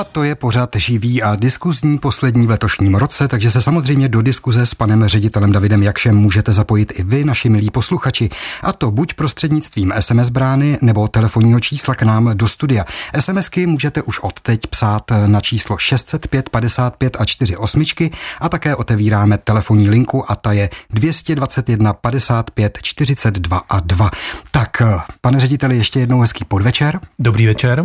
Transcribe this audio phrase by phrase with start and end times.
[0.00, 4.22] A to je pořád živý a diskuzní poslední v letošním roce, takže se samozřejmě do
[4.22, 8.28] diskuze s panem ředitelem Davidem Jakšem můžete zapojit i vy, naši milí posluchači.
[8.62, 12.84] A to buď prostřednictvím SMS brány nebo telefonního čísla k nám do studia.
[13.18, 18.76] SMSky můžete už od teď psát na číslo 605 55 a 4 osmičky a také
[18.76, 24.10] otevíráme telefonní linku a ta je 221 55 42 a 2.
[24.50, 24.82] Tak,
[25.20, 27.00] pane řediteli, ještě jednou hezký podvečer.
[27.18, 27.84] Dobrý večer.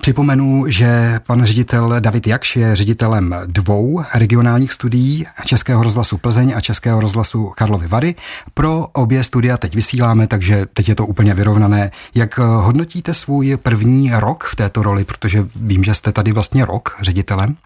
[0.00, 6.60] Připomenu, že pan ředitel David Jakš je ředitelem dvou regionálních studií Českého rozhlasu Plzeň a
[6.60, 8.14] Českého rozhlasu Karlovy Vary.
[8.54, 11.90] Pro obě studia teď vysíláme, takže teď je to úplně vyrovnané.
[12.14, 16.96] Jak hodnotíte svůj první rok v této roli, protože vím, že jste tady vlastně rok
[17.00, 17.56] ředitelem?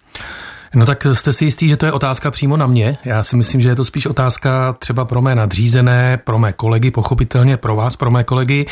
[0.75, 2.97] No tak jste si jistý, že to je otázka přímo na mě.
[3.05, 6.91] Já si myslím, že je to spíš otázka třeba pro mé nadřízené, pro mé kolegy,
[6.91, 8.67] pochopitelně pro vás, pro mé kolegy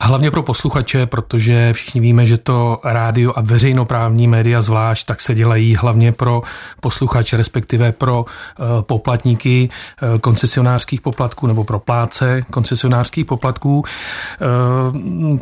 [0.00, 5.20] a hlavně pro posluchače, protože všichni víme, že to rádio a veřejnoprávní média zvlášť tak
[5.20, 6.42] se dělají hlavně pro
[6.80, 9.68] posluchače, respektive pro uh, poplatníky
[10.02, 13.84] uh, koncesionářských poplatků nebo pro pláce koncesionářských poplatků.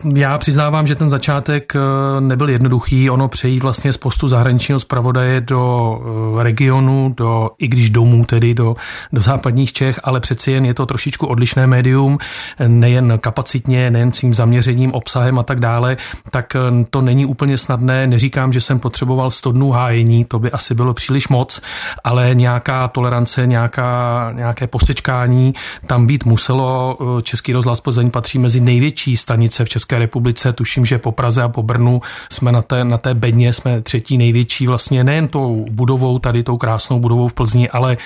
[0.03, 1.73] Uh, já přiznávám, že ten začátek
[2.21, 3.11] nebyl jednoduchý.
[3.11, 6.04] Ono přejít vlastně z postu zahraničního zpravodaje do Eh,
[6.39, 8.75] regionu, do, i když domů tedy do,
[9.13, 12.19] do západních Čech, ale přeci jen je to trošičku odlišné médium,
[12.67, 15.97] nejen kapacitně, nejen svým zaměřením, obsahem a tak dále,
[16.31, 18.07] tak eh, to není úplně snadné.
[18.07, 21.61] Neříkám, že jsem potřeboval 100 dnů hájení, to by asi bylo příliš moc,
[22.05, 25.55] ale nějaká tolerance, nějaká, nějaké posečkání
[25.87, 26.99] tam být muselo.
[27.19, 30.53] Eh, Český rozhlas Plzeň patří mezi největší stanice v České republice.
[30.53, 34.19] Tuším, že po Praze a po Brnu jsme na té, na té bedně, jsme třetí
[34.19, 37.97] největší vlastně nejen tou budou budovou, tady tou krásnou budovou v Plzni, ale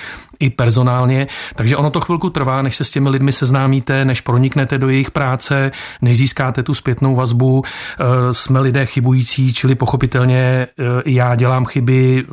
[0.41, 1.27] i personálně.
[1.55, 5.11] Takže ono to chvilku trvá, než se s těmi lidmi seznámíte, než proniknete do jejich
[5.11, 5.71] práce,
[6.03, 7.63] než získáte tu zpětnou vazbu.
[7.65, 12.33] Eh, jsme lidé chybující, čili pochopitelně eh, já dělám chyby, eh,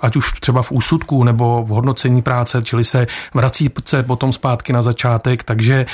[0.00, 4.72] ať už třeba v úsudku nebo v hodnocení práce, čili se vrací se potom zpátky
[4.72, 5.44] na začátek.
[5.44, 5.86] Takže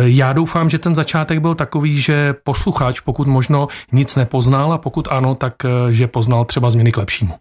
[0.00, 5.08] já doufám, že ten začátek byl takový, že posluchač, pokud možno nic nepoznal a pokud
[5.10, 5.54] ano, tak
[5.90, 7.34] že poznal třeba změny k lepšímu.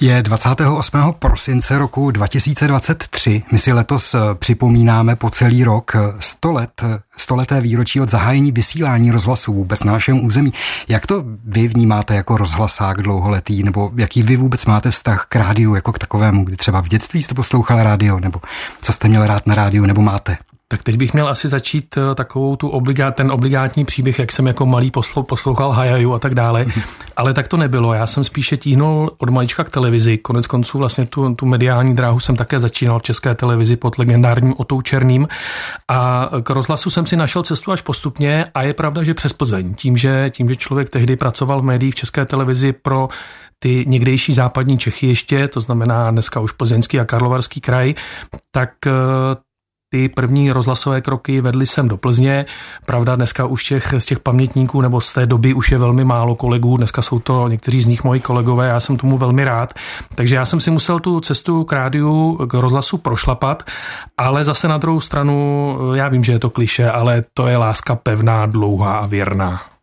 [0.00, 1.12] Je 28.
[1.18, 3.42] prosince roku 2023.
[3.52, 6.82] My si letos eh, připomínáme po celý rok 100 let,
[7.16, 10.52] 100 leté výročí od zahájení vysílání rozhlasu vůbec na našem území.
[10.88, 15.74] Jak to vy vnímáte jako rozhlasák dlouholetý, nebo jaký vy vůbec máte vztah k rádiu
[15.74, 18.40] jako k takovému, kdy třeba v dětství jste poslouchal rádio, nebo
[18.82, 20.36] co jste měl rád na rádiu, nebo máte?
[20.68, 24.46] Tak teď bych měl asi začít eh, takovou tu obligát, ten obligátní příběh, jak jsem
[24.46, 26.66] jako malý poslou, poslouchal Hayaju a tak dále.
[27.16, 27.94] Ale tak to nebylo.
[27.94, 30.18] Já jsem spíše tíhnul od malička k televizi.
[30.18, 34.54] Konec konců vlastně tu, tu mediální dráhu jsem také začínal v české televizi pod legendárním
[34.56, 35.28] Otou Černým.
[35.88, 39.74] A k rozhlasu jsem si našel cestu až postupně a je pravda, že přes Plzeň.
[39.74, 43.08] Tím, že, tím, že člověk tehdy pracoval v médiích v české televizi pro
[43.58, 47.94] ty někdejší západní Čechy ještě, to znamená dneska už plzeňský a karlovarský kraj,
[48.50, 48.90] tak eh,
[49.94, 52.46] ty první rozhlasové kroky vedly sem do Plzně.
[52.86, 56.34] Pravda, dneska už těch, z těch pamětníků nebo z té doby už je velmi málo
[56.34, 56.76] kolegů.
[56.76, 59.74] Dneska jsou to někteří z nich moji kolegové, já jsem tomu velmi rád.
[60.14, 63.62] Takže já jsem si musel tu cestu k rádiu, k rozhlasu prošlapat,
[64.18, 67.96] ale zase na druhou stranu, já vím, že je to kliše, ale to je láska
[67.96, 69.73] pevná, dlouhá a věrná.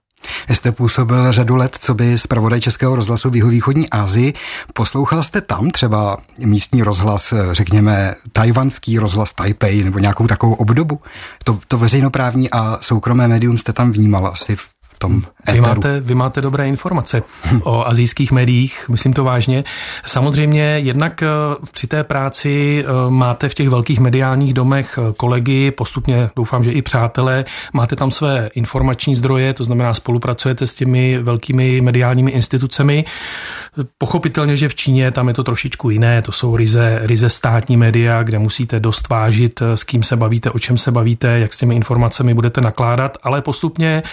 [0.50, 4.34] Jste působil řadu let, co by zpravodaj Českého rozhlasu v jihovýchodní Asii.
[4.74, 11.00] Poslouchal jste tam třeba místní rozhlas, řekněme, tajvanský rozhlas Taipei nebo nějakou takovou obdobu?
[11.44, 14.70] To, to veřejnoprávní a soukromé médium jste tam vnímal asi v
[15.02, 17.24] tom Vy máte, vy máte dobré informace
[17.64, 19.64] o azijských médiích, myslím to vážně.
[20.06, 21.28] Samozřejmě jednak eh,
[21.72, 26.72] při té práci eh, máte v těch velkých mediálních domech eh, kolegy, postupně doufám, že
[26.72, 33.06] i přátelé, máte tam své informační zdroje, to znamená spolupracujete s těmi velkými mediálními institucemi.
[33.98, 38.24] Pochopitelně, že v Číně tam je to trošičku jiné, to jsou ryze, ryze státní média,
[38.24, 41.76] kde musíte dost vážit, s kým se bavíte, o čem se bavíte, jak s těmi
[41.76, 44.04] informacemi budete nakládat, ale postupně,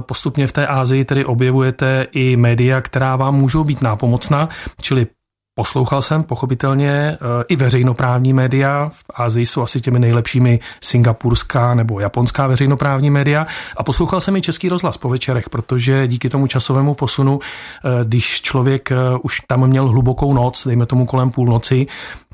[0.00, 4.48] postupně v té Ázii tedy objevujete i média, která vám můžou být nápomocná,
[4.80, 5.06] čili
[5.58, 7.18] Poslouchal jsem pochopitelně eh,
[7.48, 8.90] i veřejnoprávní média.
[8.92, 13.46] V Ázii jsou asi těmi nejlepšími singapurská nebo japonská veřejnoprávní média.
[13.76, 18.42] A poslouchal jsem i český rozhlas po večerech, protože díky tomu časovému posunu, eh, když
[18.42, 21.86] člověk eh, už tam měl hlubokou noc, dejme tomu kolem půlnoci,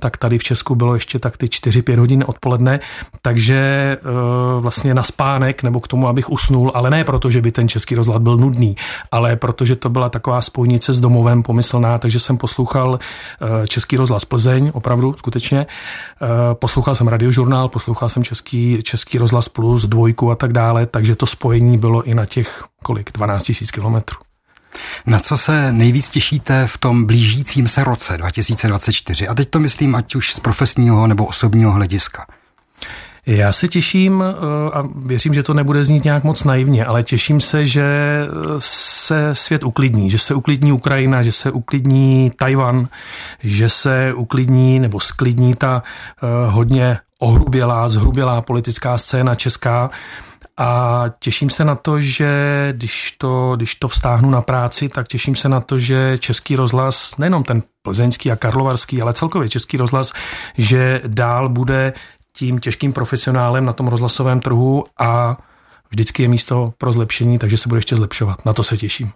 [0.04, 2.80] tak tady v Česku bylo ještě tak ty 4-5 hodin odpoledne,
[3.22, 3.98] takže e,
[4.60, 7.94] vlastně na spánek nebo k tomu, abych usnul, ale ne proto, že by ten český
[7.94, 8.76] rozhlas byl nudný,
[9.10, 14.24] ale protože to byla taková spojnice s domovem pomyslná, takže jsem poslouchal e, český rozhlas
[14.24, 15.60] Plzeň, opravdu, skutečně.
[15.60, 15.66] E,
[16.54, 21.26] poslouchal jsem radiožurnál, poslouchal jsem český, český rozhlas plus, dvojku a tak dále, takže to
[21.26, 24.33] spojení bylo i na těch kolik, 12 000 kilometrů.
[25.06, 29.28] Na co se nejvíc těšíte v tom blížícím se roce 2024?
[29.28, 32.26] A teď to myslím ať už z profesního nebo osobního hlediska.
[33.26, 37.40] Já se těším eh, a věřím, že to nebude znít nějak moc naivně, ale těším
[37.40, 37.86] se, že
[38.58, 42.88] se svět uklidní, že se uklidní Ukrajina, že se uklidní Tajvan,
[43.42, 49.90] že se uklidní nebo sklidní ta eh, hodně ohrubělá, zhrubělá politická scéna česká,
[50.58, 52.28] a těším se na to, že
[52.76, 57.16] když to, když to vztáhnu na práci, tak těším se na to, že Český rozhlas,
[57.18, 60.12] nejenom ten plzeňský a karlovarský, ale celkově Český rozhlas,
[60.58, 61.92] že dál bude
[62.36, 65.36] tím těžkým profesionálem na tom rozhlasovém trhu a
[65.90, 68.44] vždycky je místo pro zlepšení, takže se bude ještě zlepšovat.
[68.44, 69.12] Na to se těším.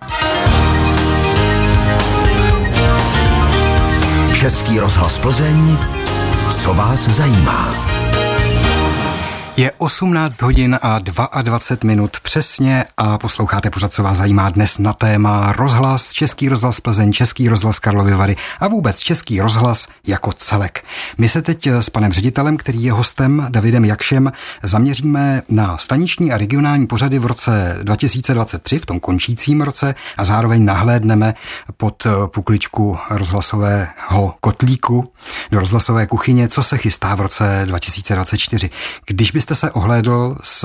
[4.35, 5.79] Český rozhlas Plzeň,
[6.51, 7.98] co vás zajímá?
[9.59, 10.99] Je 18 hodin a
[11.43, 16.81] 22 minut přesně a posloucháte pořád, co vás zajímá dnes na téma rozhlas, Český rozhlas
[16.81, 20.85] Plzeň, Český rozhlas Karlovy Vary a vůbec Český rozhlas jako celek.
[21.19, 24.33] My se teď s panem ředitelem, který je hostem Davidem Jakšem,
[24.63, 30.65] zaměříme na staniční a regionální pořady v roce 2023, v tom končícím roce a zároveň
[30.65, 31.35] nahlédneme
[31.77, 35.13] pod pukličku rozhlasového kotlíku
[35.51, 38.71] do rozhlasové kuchyně, co se chystá v roce 2024.
[39.07, 40.65] Když byste se ohlédl z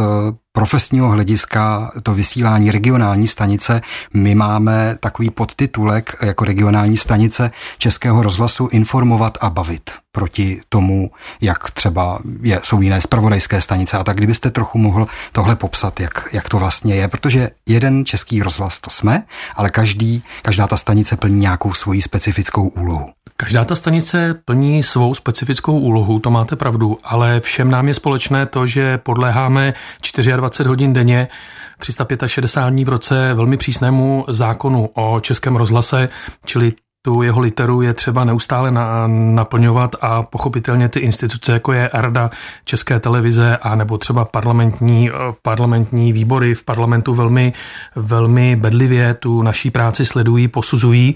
[0.55, 3.81] profesního hlediska to vysílání regionální stanice.
[4.13, 11.11] My máme takový podtitulek jako regionální stanice Českého rozhlasu informovat a bavit proti tomu,
[11.41, 14.17] jak třeba je, jsou jiné spravodajské stanice a tak.
[14.17, 18.89] Kdybyste trochu mohl tohle popsat, jak, jak to vlastně je, protože jeden český rozhlas to
[18.89, 19.23] jsme,
[19.55, 23.09] ale každý, každá ta stanice plní nějakou svoji specifickou úlohu.
[23.37, 28.45] Každá ta stanice plní svou specifickou úlohu, to máte pravdu, ale všem nám je společné
[28.45, 30.31] to, že podléháme 24
[30.67, 31.27] hodin denně,
[31.79, 36.09] 365 dní v roce velmi přísnému zákonu o českém rozhlase,
[36.45, 36.71] čili
[37.05, 42.31] tu jeho literu je třeba neustále na, naplňovat a pochopitelně ty instituce, jako je Rada
[42.65, 47.53] České televize a nebo třeba parlamentní, eh, parlamentní výbory v parlamentu velmi,
[47.95, 51.15] velmi bedlivě tu naší práci sledují, posuzují.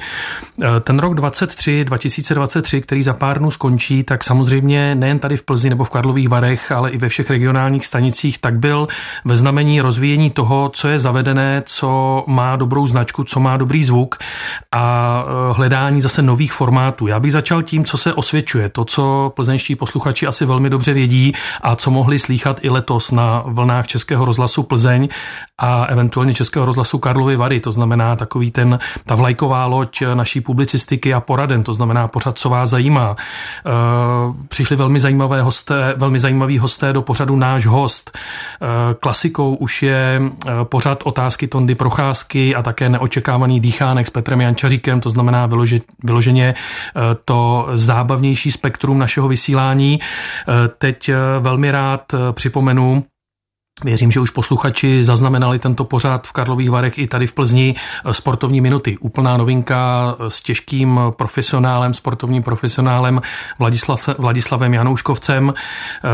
[0.63, 5.43] Eh, ten rok 23, 2023, který za pár dnů skončí, tak samozřejmě nejen tady v
[5.43, 8.87] Plzni nebo v Karlových Varech, ale i ve všech regionálních stanicích, tak byl
[9.25, 14.15] ve znamení rozvíjení toho, co je zavedené, co má dobrou značku, co má dobrý zvuk
[14.71, 17.07] a eh, hledá hledání zase nových formátů.
[17.07, 21.33] Já bych začal tím, co se osvědčuje, to, co plzeňští posluchači asi velmi dobře vědí
[21.61, 25.09] a co mohli slýchat i letos na vlnách Českého rozhlasu Plzeň
[25.57, 31.13] a eventuálně Českého rozhlasu Karlovy Vary, to znamená takový ten, ta vlajková loď naší publicistiky
[31.13, 33.15] a poraden, to znamená pořad, co vás zajímá.
[33.15, 33.71] E,
[34.47, 38.11] přišli velmi zajímavé hosté, velmi zajímaví hosté do pořadu Náš host.
[38.17, 44.41] E, klasikou už je e, pořad otázky Tondy Procházky a také neočekávaný dýchánek s Petrem
[44.41, 46.53] Jančaříkem, to znamená vyloži, vyloženě
[47.25, 49.99] to zábavnější spektrum našeho vysílání.
[50.77, 53.03] Teď velmi rád připomenu
[53.83, 57.75] Věřím, že už posluchači zaznamenali tento pořád v Karlových Varech i tady v Plzni.
[58.11, 58.97] Sportovní minuty.
[58.97, 63.21] Úplná novinka s těžkým profesionálem, sportovním profesionálem
[63.59, 65.53] Vladislav, Vladislavem Janouškovcem.
[65.53, 66.09] Eh,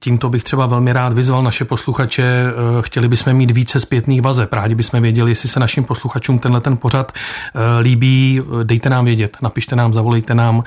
[0.00, 2.22] tímto bych třeba velmi rád vyzval naše posluchače.
[2.22, 4.52] Eh, chtěli bychom mít více zpětných vazeb.
[4.52, 8.40] Rádi bychom věděli, jestli se našim posluchačům tenhle ten pořad eh, líbí.
[8.62, 10.62] Dejte nám vědět, napište nám, zavolejte nám.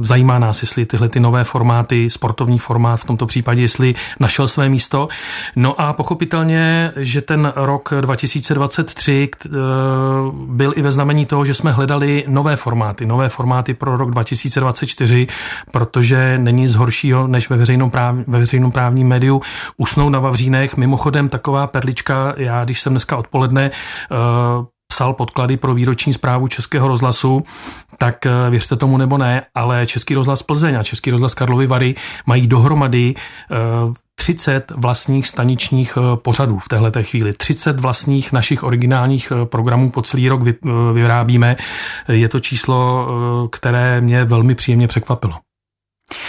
[0.00, 4.68] Zajímá nás, jestli tyhle ty nové formáty, sportovní formát v tomto případě, jestli našel své
[4.68, 5.08] místo místo.
[5.56, 9.48] No a pochopitelně, že ten rok 2023 eh,
[10.46, 15.26] byl i ve znamení toho, že jsme hledali nové formáty, nové formáty pro rok 2024,
[15.72, 19.42] protože není nic horšího, než ve veřejnom, práv, ve veřejnom právním médiu
[19.76, 20.76] usnout na Vavřínech.
[20.76, 26.88] Mimochodem taková perlička, já když jsem dneska odpoledne uh, psal podklady pro výroční zprávu Českého
[26.88, 27.42] rozhlasu,
[27.98, 31.94] tak eh, věřte tomu nebo ne, ale Český rozhlas Plzeň a Český rozhlas Karlovy Vary
[32.26, 33.14] mají dohromady
[34.18, 37.32] 30 vlastních staničních eh, pořadů v téhle chvíli.
[37.32, 40.40] 30 vlastních našich originálních eh, programů po celý rok
[40.92, 41.56] vyrábíme.
[42.08, 43.08] Je to číslo,
[43.52, 45.47] které mě velmi příjemně překvapilo.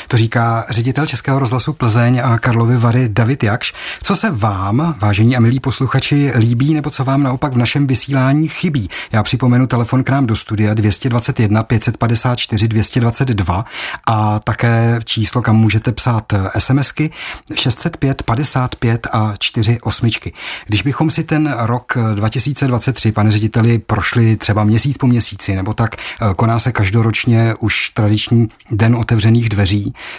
[0.08, 3.74] To říká ředitel Českého rozhlasu Plzeň a Karlovy Vary David Jakš.
[4.04, 8.48] Co se vám, vážení a milí posluchači, líbí nebo co vám naopak v našem vysílání
[8.48, 8.90] chybí?
[9.12, 13.66] Já připomenu telefon k nám do studia 221 554 222
[14.08, 17.12] a také číslo, kam můžete psát SMSky
[17.56, 20.34] 605 55 a 4 osmičky.
[20.66, 25.96] Když bychom si ten rok 2023, pane řediteli, prošli třeba měsíc po měsíci, nebo tak
[26.36, 29.69] koná se každoročně už tradiční den otevřených dveří.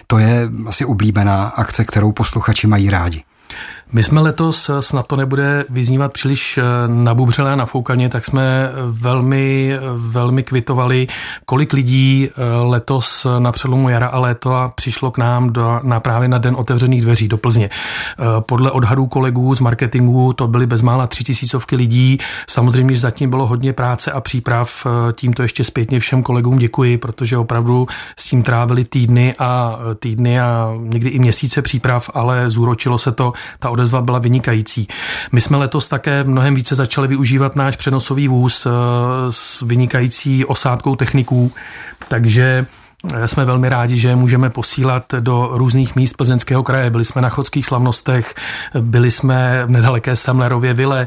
[0.07, 3.23] To je asi oblíbená akce, kterou posluchači mají rádi.
[3.93, 9.73] My jsme letos, snad to nebude vyznívat příliš eh, nabubřelé a nafoukaně, tak jsme velmi,
[9.97, 11.07] velmi kvitovali,
[11.45, 16.29] kolik lidí eh, letos na přelomu jara a léta přišlo k nám do, na právě
[16.29, 17.71] na den otevřených dveří do Plzně.
[17.71, 22.19] Eh, podle odhadů kolegů z marketingu to byly bezmála tři tisícovky lidí.
[22.49, 24.87] Samozřejmě, zatím bylo hodně práce a příprav.
[25.13, 30.75] Tímto ještě zpětně všem kolegům děkuji, protože opravdu s tím trávili týdny a týdny a
[30.79, 33.33] někdy i měsíce příprav, ale zúročilo se to.
[33.59, 34.89] Ta odezva byla vynikající.
[35.33, 38.71] My jsme letos také mnohem více začali využívat náš přenosový vůz eh,
[39.31, 41.53] s vynikající osádkou techniků,
[42.09, 42.67] takže
[43.27, 46.91] jsme velmi rádi, že můžeme posílat do různých míst Plzeňského kraje.
[46.91, 48.35] Byli jsme na chodských slavnostech,
[48.81, 51.07] byli jsme v nedaleké Semlerově vile.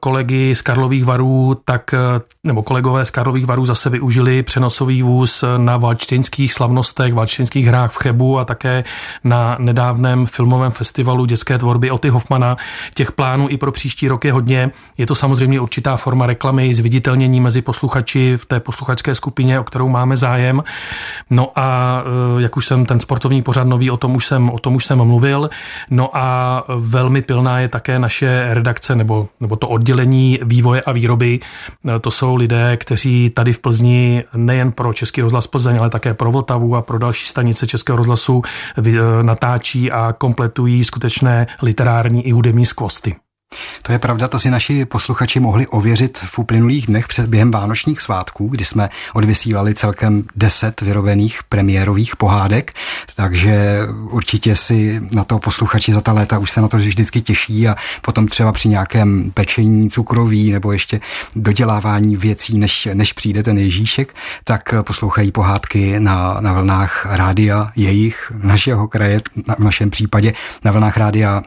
[0.00, 1.94] Kolegy z Karlových varů, tak,
[2.44, 7.98] nebo kolegové z Karlových varů zase využili přenosový vůz na valčtinských slavnostech, valčtinských hrách v
[7.98, 8.84] Chebu a také
[9.24, 12.56] na nedávném filmovém festivalu dětské tvorby Oty Hoffmana.
[12.94, 14.70] Těch plánů i pro příští rok je hodně.
[14.98, 19.88] Je to samozřejmě určitá forma reklamy, zviditelnění mezi posluchači v té posluchačské skupině, o kterou
[19.88, 20.62] máme zájem.
[21.30, 22.02] No a
[22.38, 24.84] eh, jak už jsem ten sportovní pořad nový, o tom už jsem, o tom už
[24.84, 25.50] jsem mluvil.
[25.90, 31.40] No a velmi pilná je také naše redakce nebo, nebo to oddělení vývoje a výroby.
[31.40, 36.14] Eh, to jsou lidé, kteří tady v Plzni nejen pro Český rozhlas Plzeň, ale také
[36.14, 38.42] pro Vltavu a pro další stanice Českého rozhlasu
[38.78, 43.16] eh, natáčí a kompletují skutečné literární i hudební skvosty.
[43.82, 48.00] To je pravda, to si naši posluchači mohli ověřit v uplynulých dnech před během vánočních
[48.00, 52.72] svátků, kdy jsme odvysílali celkem deset vyrobených premiérových pohádek,
[53.16, 53.78] takže
[54.10, 57.76] určitě si na to posluchači za ta léta už se na to vždycky těší a
[58.02, 61.00] potom třeba při nějakém pečení cukroví nebo ještě
[61.36, 64.14] dodělávání věcí, než, než přijde ten Ježíšek,
[64.44, 70.32] tak poslouchají pohádky na, na vlnách rádia jejich, našeho kraje, na, v našem případě
[70.64, 71.42] na vlnách rádia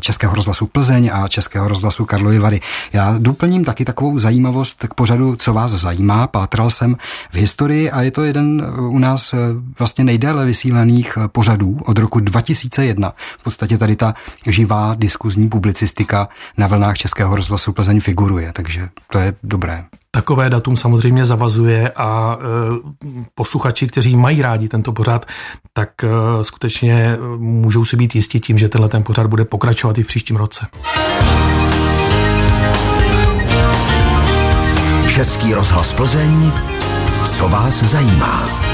[0.00, 2.60] Českého rozhlasu Plzeň a Českého rozhlasu Karlovy Vary.
[2.92, 6.26] Já doplním taky takovou zajímavost k pořadu, co vás zajímá.
[6.26, 6.96] Pátral jsem
[7.32, 9.38] v historii a je to jeden eh, u nás eh,
[9.78, 13.12] vlastně nejdéle vysílených eh, pořadů od roku 2001.
[13.38, 14.14] V podstatě tady ta
[14.46, 19.84] živá diskuzní publicistika na vlnách Českého rozhlasu Plzeň figuruje, takže to je dobré.
[20.10, 22.44] Takové datum samozřejmě zavazuje a e,
[23.34, 25.26] posluchači, kteří mají rádi tento pořad,
[25.72, 26.08] tak e,
[26.44, 30.36] skutečně můžou si být jistí tím, že tenhle ten pořad bude pokračovat i v příštím
[30.36, 30.66] roce.
[35.08, 36.52] Český rozhlas Plzeň,
[37.24, 38.69] co vás zajímá?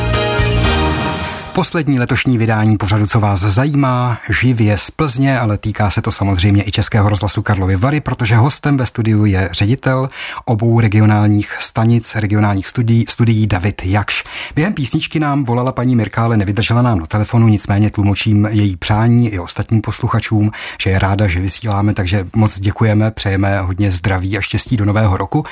[1.56, 6.64] Poslední letošní vydání pořadu, co vás zajímá, živě z Plzně, ale týká se to samozřejmě
[6.66, 10.10] i Českého rozhlasu Karlovy Vary, protože hostem ve studiu je ředitel
[10.44, 14.24] obou regionálních stanic, regionálních studií, studií David Jakš.
[14.54, 19.28] Během písničky nám volala paní Mirka, ale nevydržela nám na telefonu, nicméně tlumočím její přání
[19.28, 20.50] i ostatním posluchačům,
[20.82, 25.16] že je ráda, že vysíláme, takže moc děkujeme, přejeme hodně zdraví a štěstí do nového
[25.16, 25.44] roku.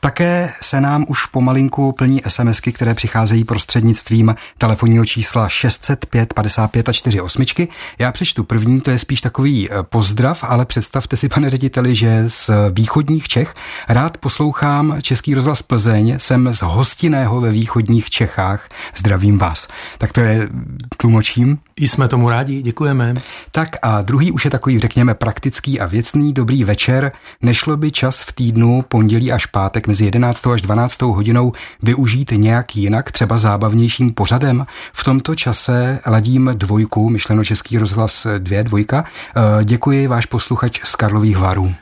[0.00, 6.92] Také se nám už pomalinku plní SMSky, které přicházejí prostřednictvím telefonního čísla 605 55 a
[6.92, 7.68] 4 osmičky.
[7.98, 12.24] Já přečtu první, to je spíš takový eh, pozdrav, ale představte si, pane řediteli, že
[12.28, 13.54] z východních Čech
[13.88, 18.68] rád poslouchám Český rozhlas Plzeň, jsem z hostiného ve východních Čechách.
[18.96, 19.68] Zdravím vás.
[19.98, 20.48] Tak to je
[20.96, 21.58] tlumočím.
[21.76, 23.14] Jsme tomu rádi, děkujeme.
[23.50, 26.32] Tak a druhý už je takový, řekněme, praktický a věcný.
[26.32, 27.12] Dobrý večer.
[27.42, 30.46] Nešlo by čas v týdnu, pondělí až pátek mezi 11.
[30.46, 31.02] až 12.
[31.02, 31.52] hodinou
[31.82, 34.66] využít nějak jinak, třeba zábavnějším pořadem?
[34.92, 39.04] V tomto čase ladím dvojku, myšleno Český rozhlas dvě, dvojka.
[39.04, 41.74] Eh, děkuji, váš posluchač z Karlových varů.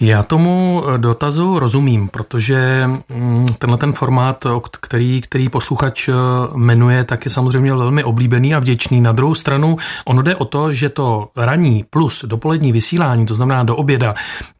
[0.00, 4.44] Já tomu dotazu rozumím, protože mm, tenhle ten formát,
[4.80, 6.12] který, který posluchač eh,
[6.54, 9.00] jmenuje, tak je samozřejmě velmi oblíbený a vděčný.
[9.00, 13.62] Na druhou stranu, ono jde o to, že to raní plus dopolední vysílání, to znamená
[13.62, 14.14] do oběda,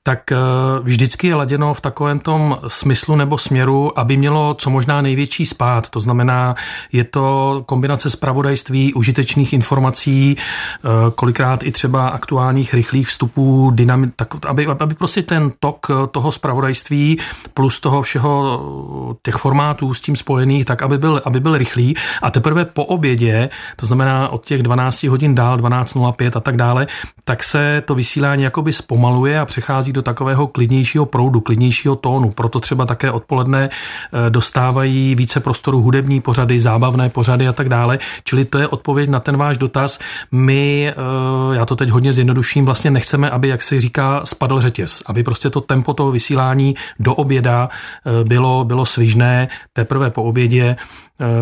[0.09, 0.37] tak eh,
[0.83, 5.91] vždycky je laděno v takovém tom smyslu nebo směru, aby mělo co možná největší spát.
[5.91, 6.55] To znamená,
[6.93, 14.47] je to kombinace zpravodajství, užitečných informací, eh, kolikrát i třeba aktuálních rychlých vstupů, dynami- tak
[14.47, 17.19] aby, aby prostě ten tok toho zpravodajství
[17.55, 22.31] plus toho všeho těch formátů s tím spojených, tak aby byl, aby byl rychlý a
[22.31, 26.87] teprve po obědě, to znamená od těch 12 hodin dál, 12.05 a tak dále,
[27.25, 32.31] tak se to vysílání jakoby zpomaluje a přechází do takového klidnějšího proudu, klidnějšího tónu.
[32.31, 37.99] Proto třeba také odpoledne eh, dostávají více prostoru hudební pořady, zábavné pořady a tak dále.
[38.25, 39.99] Čili to je odpověď na ten váš dotaz.
[40.33, 45.03] My, eh, já to teď hodně zjednoduším, vlastně nechceme, aby, jak se říká, spadl řetěz,
[45.07, 50.77] aby prostě to tempo toho vysílání do oběda eh, bylo, bylo svižné, teprve po obědě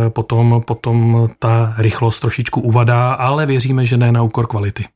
[0.09, 4.96] potom, potom ta rychlost trošičku uvadá, ale věříme, že ne na úkor kvality.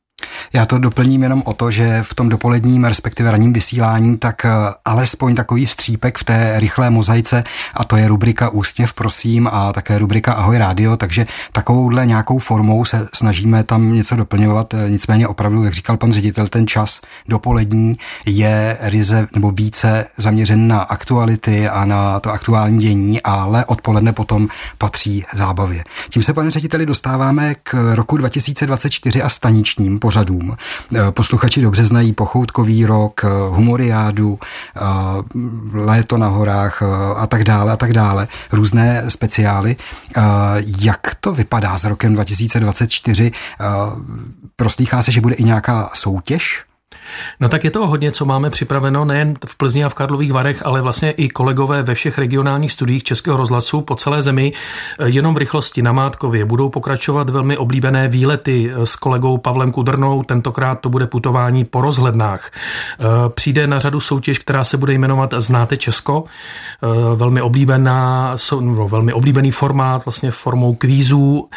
[0.53, 4.49] Já to doplním jenom o to, že v tom dopoledním, respektive ranním vysílání, tak eh,
[4.85, 9.97] alespoň takový střípek v té rychlé mozaice, a to je rubrika Úsměv, prosím, a také
[9.97, 14.73] rubrika Ahoj rádio, takže takovouhle nějakou formou se snažíme tam něco doplňovat.
[14.73, 20.67] Eh, nicméně opravdu, jak říkal pan ředitel, ten čas dopolední je ryze nebo více zaměřen
[20.67, 24.47] na aktuality a na to aktuální dění, ale odpoledne potom
[24.77, 25.83] patří zábavě.
[26.09, 30.57] Tím se, pane řediteli, dostáváme k roku 2024 a staničním pořadům.
[30.95, 34.39] Eh, posluchači dobře znají Pochoutkový rok, eh, Humoriádu,
[34.75, 34.81] eh,
[35.73, 36.83] Léto na horách
[37.15, 39.75] a tak dále a tak dále, různé speciály.
[40.79, 43.31] Jak to vypadá s rokem 2024?
[44.55, 46.63] Proslýchá se, že bude i nějaká soutěž?
[47.39, 50.65] No tak je to hodně, co máme připraveno nejen v Plzni a v Karlových Varech,
[50.65, 54.53] ale vlastně i kolegové ve všech regionálních studiích Českého rozhlasu po celé zemi.
[55.05, 60.23] Jenom v rychlosti na Mátkově budou pokračovat velmi oblíbené výlety s kolegou Pavlem Kudrnou.
[60.23, 62.51] Tentokrát to bude putování po rozhlednách.
[63.33, 66.23] Přijde na řadu soutěž, která se bude jmenovat Znáte Česko.
[67.15, 71.47] Velmi oblíbená, no, velmi oblíbený formát, vlastně formou kvízů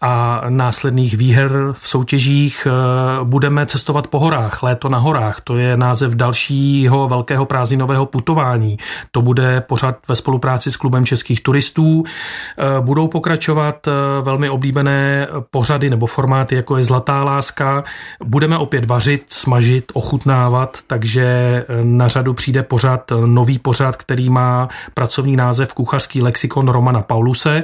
[0.00, 5.40] a následných výher v soutěžích eh, budeme cestovat po horách, léto na horách.
[5.40, 8.76] To je název dalšího velkého prázdninového putování.
[9.10, 12.04] To bude pořád ve spolupráci s klubem českých turistů.
[12.58, 13.90] Eh, budou pokračovat eh,
[14.22, 17.84] velmi oblíbené pořady nebo formáty, jako je Zlatá láska.
[18.24, 25.36] Budeme opět vařit, smažit, ochutnávat, takže na řadu přijde pořad, nový pořad, který má pracovní
[25.36, 27.62] název Kuchařský lexikon Romana Pauluse.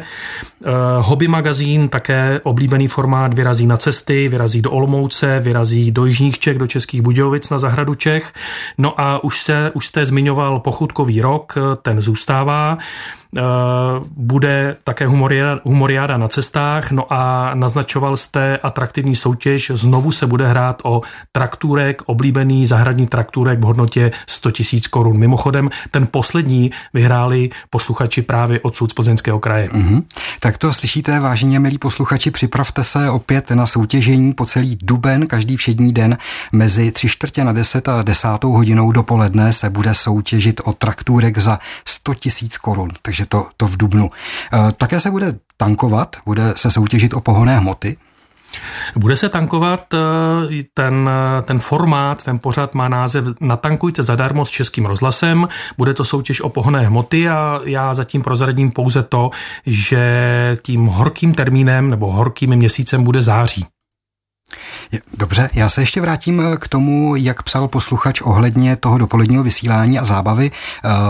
[1.01, 6.59] Hobby magazín také oblíbený formát vyrazí na cesty, vyrazí do Olomouce, vyrazí do Jižních Čech,
[6.59, 8.33] do Českých Budějovic na zahradu Čech.
[8.79, 12.79] No a už, se, už jste zmiňoval pochutkový rok, ten zůstává.
[13.37, 13.41] Eh,
[14.17, 20.47] bude také humoriáda, humoriáda na cestách, no a naznačoval jste atraktivní soutěž, znovu se bude
[20.47, 21.01] hrát o
[21.33, 25.19] traktůrek, oblíbený zahradní traktůrek v hodnotě 100 000 korun.
[25.19, 29.69] Mimochodem, ten poslední vyhráli posluchači právě odsud z Plzeňského kraje.
[29.69, 30.03] Mm-hmm.
[30.41, 35.57] Tak to slyšíte, vážení milí posluchači, připravte se opět na soutěžení po celý duben, každý
[35.57, 36.19] všední den
[36.53, 41.59] mezi tři čtvrtě na 10 a desátou hodinou dopoledne se bude soutěžit o traktůrek za
[41.85, 42.19] 100 000
[42.61, 42.91] korun.
[43.03, 44.11] Takže takže to, to v Dubnu.
[44.53, 47.97] Eh, také se bude tankovat, bude se soutěžit o pohonné hmoty.
[48.97, 51.11] Bude se tankovat, eh, ten,
[51.43, 55.49] ten formát, ten pořad má název Natankujte zadarmo s českým rozhlasem.
[55.79, 59.31] Bude to soutěž o pohonné hmoty a já zatím prozradím pouze to,
[59.67, 63.67] že tím horkým termínem nebo horkým měsícem bude září.
[65.19, 70.05] Dobře, já se ještě vrátím k tomu, jak psal posluchač ohledně toho dopoledního vysílání a
[70.05, 70.51] zábavy.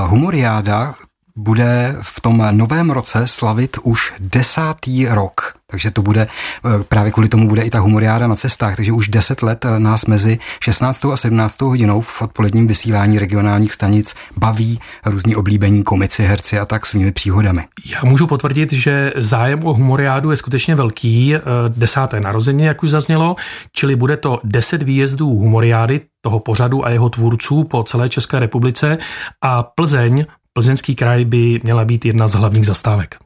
[0.06, 0.94] Humoriáda
[1.36, 5.54] bude v tom novém roce slavit už desátý rok.
[5.66, 6.26] Takže to bude,
[6.64, 9.78] eh, právě kvůli tomu bude i ta humoriáda na cestách, takže už deset let eh,
[9.78, 11.12] nás mezi 16.
[11.12, 11.60] a 17.
[11.60, 17.64] hodinou v odpoledním vysílání regionálních stanic baví různí oblíbení komici, herci a tak svými příhodami.
[17.92, 21.34] Já můžu potvrdit, že zájem o humoriádu je skutečně velký.
[21.34, 23.36] Eh, desáté narození, jak už zaznělo,
[23.72, 28.98] čili bude to deset výjezdů humoriády toho pořadu a jeho tvůrců po celé České republice
[29.42, 30.24] a Plzeň
[30.58, 33.16] Plzeňský kraj by měla být jedna z hlavních zastávek.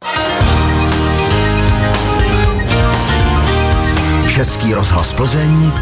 [4.29, 5.73] Český rozhlas Plzeň,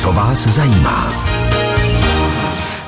[0.00, 1.12] co vás zajímá?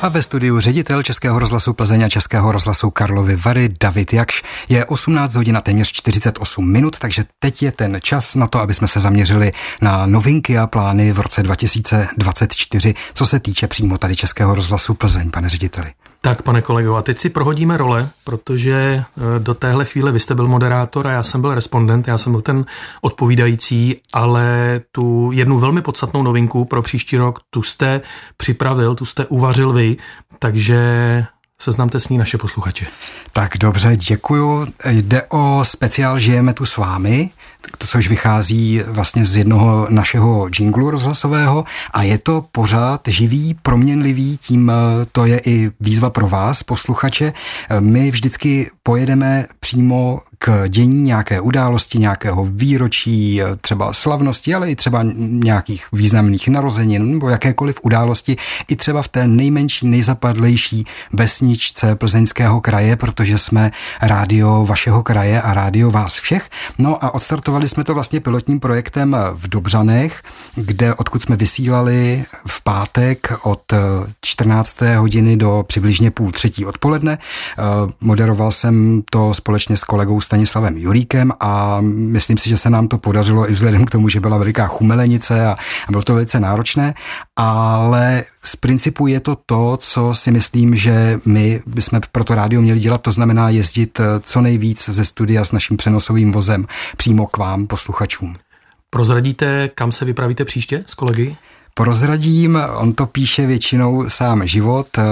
[0.03, 4.85] A ve studiu ředitel Českého rozhlasu Plzeň a Českého rozhlasu Karlovy Vary David Jakš je
[4.85, 8.89] 18 hodin a téměř 48 minut, takže teď je ten čas na to, aby jsme
[8.89, 14.55] se zaměřili na novinky a plány v roce 2024, co se týče přímo tady Českého
[14.55, 15.93] rozhlasu Plzeň, pane řediteli.
[16.25, 20.35] Tak, pane kolego, a teď si prohodíme role, protože eh, do téhle chvíle vy jste
[20.35, 22.67] byl moderátor a já jsem byl respondent, já jsem byl ten
[23.01, 28.01] odpovídající, ale tu jednu velmi podstatnou novinku pro příští rok, tu jste
[28.37, 29.97] připravil, tu jste uvařil vy,
[30.39, 31.27] takže
[31.63, 32.87] seznamte s ní naše posluchače.
[33.33, 34.67] Tak dobře, děkuju.
[34.87, 37.31] Jde o speciál Žijeme tu s vámi,
[37.79, 44.37] to, což vychází vlastně z jednoho našeho jinglu rozhlasového a je to pořád živý, proměnlivý,
[44.37, 47.33] tím eh, to je i výzva pro vás, posluchače.
[47.71, 54.71] Eh, my vždycky pojedeme přímo k dění nějaké události, nějakého výročí, eh, třeba slavnosti, ale
[54.71, 58.37] i třeba nějakých významných narozenin nebo jakékoliv události,
[58.69, 63.71] i třeba v té nejmenší, nejzapadlejší vesničce plzeňského kraje, protože jsme
[64.03, 66.51] rádio vašeho kraje a rádio vás všech.
[66.79, 70.23] No a odstartovali jsme to vlastně pilotním projektem v Dobřanech,
[70.55, 73.73] kde odkud jsme vysílali v pátek od
[74.21, 74.97] 14.
[74.97, 77.19] hodiny do přibližně půl třetí odpoledne.
[77.19, 77.63] Eh,
[78.01, 82.99] moderoval jsem to společně s kolegou Stanislavem Juríkem a myslím si, že se nám to
[82.99, 85.57] podařilo i vzhledem k tomu, že byla veliká chumelenice a
[85.91, 86.95] bylo to velice náročné,
[87.37, 92.61] ale z principu je to to, co si myslím, že my bychom pro to rádio
[92.63, 96.67] měli dělat, to znamená jezdit eh, co nejvíc ze studia s naším přenosovým vozem
[96.97, 98.37] přímo k vám, posluchačům.
[98.91, 101.37] Prozradíte, kam se vypravíte příště s kolegy?
[101.77, 104.87] Prozradím, on to píše většinou sám život.
[104.99, 105.03] Eh,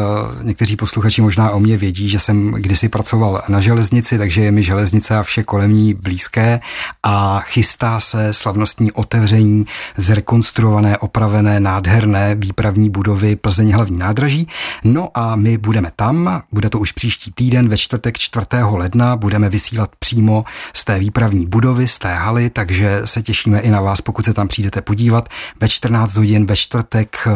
[0.43, 4.63] někteří posluchači možná o mě vědí, že jsem kdysi pracoval na železnici, takže je mi
[4.63, 6.61] železnice a vše kolem ní blízké
[7.03, 14.49] a chystá se slavnostní otevření zrekonstruované, opravené, nádherné výpravní budovy Plzeň hlavní nádraží.
[14.85, 18.47] No a my budeme tam, bude to už příští týden ve čtvrtek 4.
[18.71, 20.45] ledna, budeme vysílat přímo
[20.75, 24.35] z té výpravní budovy, z té haly, takže se těšíme i na vás, pokud se
[24.35, 25.29] tam přijdete podívat
[25.61, 27.29] ve 14 hodin ve čtvrtek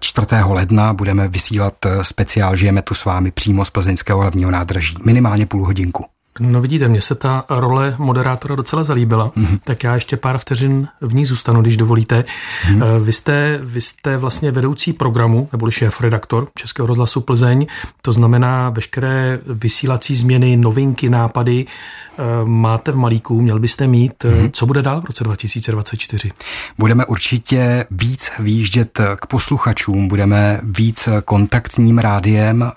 [0.00, 0.26] 4.
[0.32, 4.96] Eh, ledna budeme vysílat eh, speciál Žijeme tu s vámi přímo z plzeňského hlavního nádraží.
[5.04, 6.04] Minimálně půl hodinku.
[6.40, 9.58] No vidíte, mně se ta role moderátora docela zalíbila, mm-hmm.
[9.64, 12.20] tak já ještě pár vteřin v ní zůstanu, když dovolíte.
[12.20, 13.00] Mm-hmm.
[13.02, 17.66] Vy, jste, vy jste vlastně vedoucí programu, neboli šéf-redaktor Českého rozhlasu Plzeň,
[18.02, 24.24] to znamená veškeré vysílací změny, novinky, nápady eh, máte v malíku, měl byste mít.
[24.24, 24.50] Mm-hmm.
[24.52, 26.30] Co bude dál v roce 2024?
[26.78, 32.72] Budeme určitě víc výjíždět k posluchačům, budeme víc kontaktním rádiem,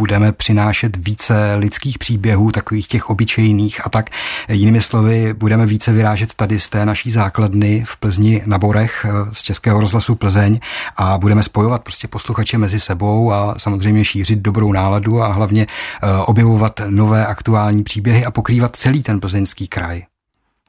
[0.00, 4.10] budeme přinášet více lidských příběhů, takových těch obyčejných a tak.
[4.48, 9.10] Jinými slovy, budeme více vyrážet tady z té naší základny v Plzni na Borech eh,
[9.32, 10.60] z Českého rozhlasu Plzeň
[10.96, 16.06] a budeme spojovat prostě posluchače mezi sebou a samozřejmě šířit dobrou náladu a hlavně eh,
[16.26, 20.02] objevovat nové aktuální příběhy a pokrývat celý ten plzeňský kraj.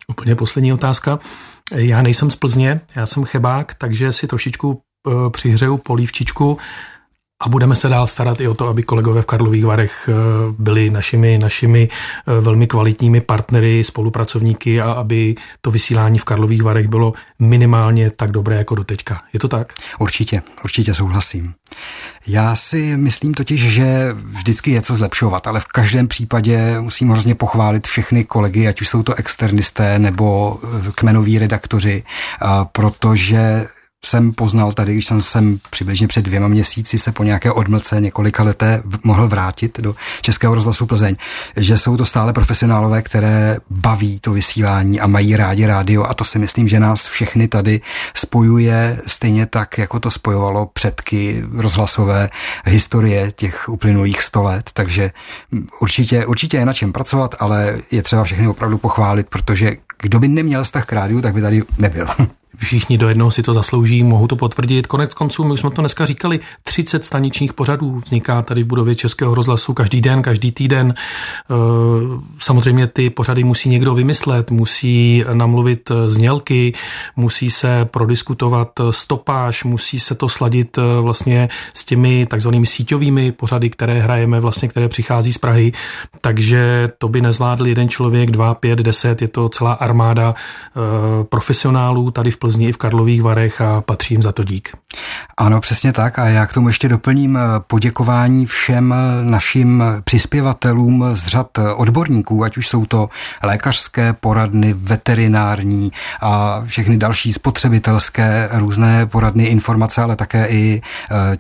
[0.08, 1.20] Úplně poslední otázka.
[1.74, 6.58] Já nejsem z Plzně, já jsem chebák, takže si trošičku eh, přihřeju polívčičku.
[7.40, 10.14] A budeme se dál starat i o to, aby kolegové v Karlových Varech eh,
[10.58, 16.88] byli našimi, našimi eh, velmi kvalitními partnery, spolupracovníky a aby to vysílání v Karlových Varech
[16.88, 19.22] bylo minimálně tak dobré jako do teďka.
[19.34, 19.74] Je to tak?
[20.00, 21.54] Určitě, určitě souhlasím.
[22.28, 27.36] Já si myslím totiž, že vždycky je co zlepšovat, ale v každém případě musím hrozně
[27.36, 32.04] pochválit všechny kolegy, ať už jsou to externisté nebo eh, kmenoví redaktoři,
[32.72, 33.68] protože
[34.06, 38.44] jsem poznal tady, když jsem sem přibližně před dvěma měsíci se po nějaké odmlce několika
[38.44, 41.16] leté mohl vrátit do Českého rozhlasu Plzeň,
[41.58, 46.24] že jsou to stále profesionálové, které baví to vysílání a mají rádi rádio a to
[46.24, 47.82] si myslím, že nás všechny tady
[48.14, 52.30] spojuje stejně tak, jako to spojovalo předky rozhlasové
[52.66, 55.12] historie těch uplynulých sto let, takže
[55.82, 60.28] určitě, určitě je na čem pracovat, ale je třeba všechny opravdu pochválit, protože kdo by
[60.28, 62.08] neměl vztah k rádiu, tak by tady nebyl.
[62.58, 64.88] Všichni do jednoho si to zaslouží, mohu to potvrdit.
[64.88, 68.96] Konec konců, my už jsme to dneska říkali, 30 staničních pořadů vzniká tady v budově
[68.96, 70.94] Českého rozhlasu každý den, každý týden.
[70.98, 71.54] Eh,
[72.40, 76.74] samozřejmě ty pořady musí někdo vymyslet, musí namluvit znělky,
[77.16, 83.70] musí se prodiskutovat stopáž, musí se to sladit eh, vlastně s těmi takzvanými síťovými pořady,
[83.70, 85.72] které hrajeme, vlastně, které přichází z Prahy.
[86.22, 92.12] Takže to by nezvládl jeden člověk, dva, pět, deset, je to celá armáda eh, profesionálů
[92.12, 94.72] tady v Plzni i v Karlových Varech a patří jim za to dík.
[95.38, 96.20] Ano, přesně tak.
[96.20, 101.74] A já k tomu ještě doplním eh, poděkování všem eh, našim přispěvatelům z řad eh,
[101.74, 103.10] odborníků, ať už jsou to
[103.44, 110.82] lékařské poradny, veterinární a všechny další spotřebitelské různé poradny, informace, ale také i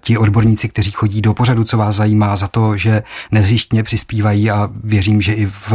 [0.01, 4.69] ti odborníci, kteří chodí do pořadu, co vás zajímá, za to, že nezjištně přispívají a
[4.83, 5.73] věřím, že i v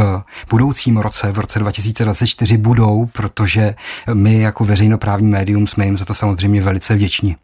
[0.49, 3.75] budoucím roce, v roce 2024 budou, protože
[4.13, 7.35] my jako veřejnoprávní médium jsme jim za to samozřejmě velice vděční.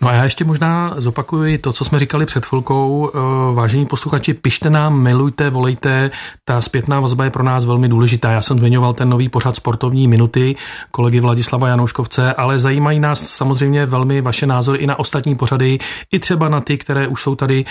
[0.00, 3.10] No a já ještě možná zopakuju to, co jsme říkali před chvilkou.
[3.14, 6.10] Eh, vážení posluchači, pište nám, milujte, volejte.
[6.44, 8.30] Ta zpětná vazba je pro nás velmi důležitá.
[8.30, 10.56] Já jsem zmiňoval ten nový pořad sportovní minuty
[10.90, 15.78] kolegy Vladislava Janouškovce, ale zajímají nás samozřejmě velmi vaše názory i na ostatní pořady,
[16.12, 17.64] i třeba na ty, které už jsou tady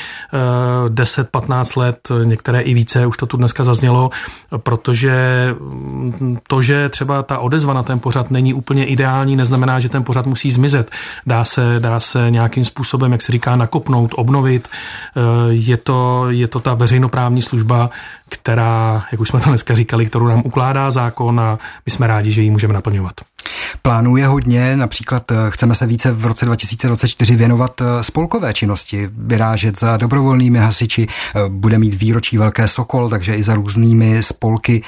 [0.88, 4.10] 10-15 eh, let, některé i více, už to tu dneska zaznělo,
[4.58, 5.16] protože
[5.60, 10.04] mm, to, že třeba ta odezva na ten pořad není úplně ideální, neznamená, že ten
[10.04, 10.92] pořad musí zmizet.
[11.26, 14.68] Dá se, dá se nějakým způsobem, jak se říká, nakopnout, obnovit.
[14.68, 17.90] Eh, je to, je to ta veřejnoprávní služba,
[18.30, 22.32] která, jak už jsme to dneska říkali, kterou nám ukládá zákon a my jsme rádi,
[22.32, 23.14] že ji můžeme naplňovat.
[23.82, 29.10] Plánů je hodně, například eh, chceme se více v roce 2024 věnovat eh, spolkové činnosti,
[29.18, 34.82] vyrážet za dobrovolnými hasiči, eh, bude mít výročí Velké Sokol, takže i za různými spolky,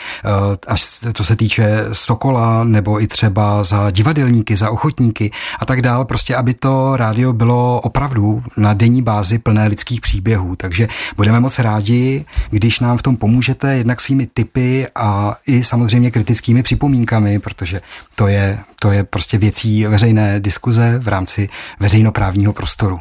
[0.67, 6.05] až co se týče Sokola, nebo i třeba za divadelníky, za ochotníky a tak dál,
[6.05, 10.55] prostě aby to rádio bylo opravdu na denní bázi plné lidských příběhů.
[10.55, 16.11] Takže budeme moc rádi, když nám v tom pomůžete jednak svými typy a i samozřejmě
[16.11, 17.81] kritickými připomínkami, protože
[18.15, 22.99] to je to je prostě věcí veřejné diskuze v rámci veřejnoprávního prostoru.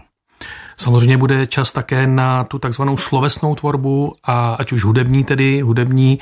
[0.77, 6.19] Samozřejmě bude čas také na tu takzvanou slovesnou tvorbu a ať už hudební tedy, hudební,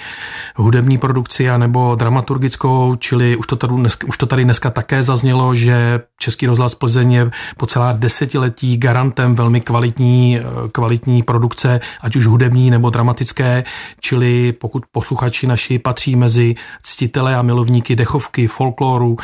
[0.56, 5.54] hudební produkci nebo dramaturgickou, čili už to, tady dneska, už to tady dneska také zaznělo,
[5.54, 10.40] že Český rozhlas Plzeň je po celá desetiletí garantem velmi kvalitní,
[10.72, 13.64] kvalitní produkce, ať už hudební nebo dramatické,
[14.00, 19.16] čili pokud posluchači naši patří mezi ctitele a milovníky dechovky, folkloru,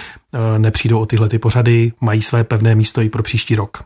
[0.59, 3.85] nepřijdou o tyhle ty pořady, mají své pevné místo i pro příští rok.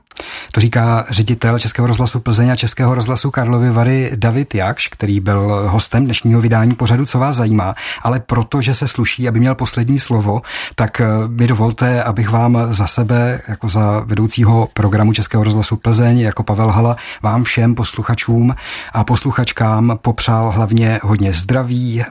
[0.53, 5.65] To říká ředitel Českého rozhlasu Plzeň a Českého rozhlasu Karlovy Vary David Jakš, který byl
[5.67, 10.43] hostem dnešního vydání pořadu Co vás zajímá, ale protože se sluší, aby měl poslední slovo,
[10.75, 16.19] tak eh, mi dovolte, abych vám za sebe, jako za vedoucího programu Českého rozhlasu Plzeň,
[16.19, 18.55] jako Pavel Hala, vám všem posluchačům
[18.93, 22.07] a posluchačkám popřál hlavně hodně zdraví, eh,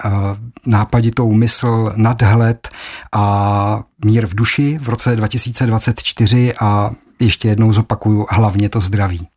[0.65, 2.69] nápaditou mysl, nadhled
[3.11, 9.27] a mír v duši v roce 2024 a ještě jednou zopakuju, hlavně to zdraví.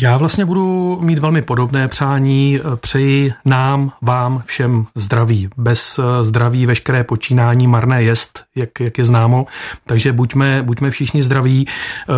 [0.00, 2.60] Já vlastně budu mít velmi podobné přání.
[2.76, 5.48] Přeji nám, vám, všem zdraví.
[5.56, 9.46] Bez zdraví veškeré počínání marné jest, jak, jak je známo.
[9.86, 11.66] Takže buďme, buďme všichni zdraví.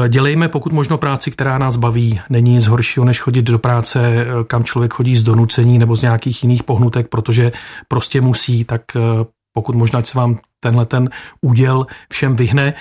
[0.09, 2.21] Dělejme pokud možno práci, která nás baví.
[2.31, 6.43] Není nic horšího, než chodit do práce, kam člověk chodí z donucení nebo z nějakých
[6.43, 7.53] jiných pohnutek, protože
[7.89, 8.83] prostě musí, tak
[9.55, 12.75] pokud možná se vám tenhle ten úděl všem vyhne.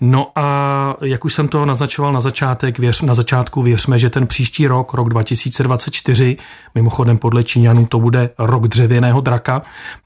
[0.00, 4.26] No a jak už jsem to naznačoval na začátek, věř, na začátku věřme, že ten
[4.26, 6.36] příští rok, rok 2024,
[6.74, 9.62] mimochodem podle Číňanů to bude rok dřevěného draka,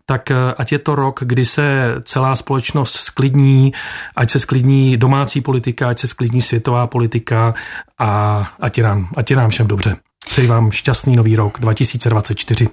[0.06, 3.72] tak eh, ať je to rok, kdy se celá společnost sklidní,
[4.16, 7.54] ať se sklidní domácí politika, ať se sklidní světová politika
[7.98, 9.96] a ať je nám, ať je nám všem dobře.
[10.28, 12.68] Přeji vám šťastný nový rok 2024.